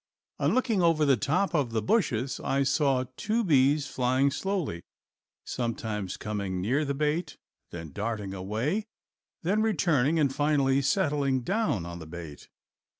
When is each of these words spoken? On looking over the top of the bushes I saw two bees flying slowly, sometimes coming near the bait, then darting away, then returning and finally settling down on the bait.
On 0.39 0.55
looking 0.55 0.81
over 0.81 1.05
the 1.05 1.15
top 1.15 1.53
of 1.53 1.73
the 1.73 1.81
bushes 1.83 2.39
I 2.43 2.63
saw 2.63 3.03
two 3.17 3.43
bees 3.43 3.85
flying 3.85 4.31
slowly, 4.31 4.81
sometimes 5.43 6.17
coming 6.17 6.59
near 6.59 6.83
the 6.83 6.95
bait, 6.95 7.37
then 7.69 7.91
darting 7.91 8.33
away, 8.33 8.87
then 9.43 9.61
returning 9.61 10.17
and 10.17 10.33
finally 10.33 10.81
settling 10.81 11.41
down 11.41 11.85
on 11.85 11.99
the 11.99 12.07
bait. 12.07 12.49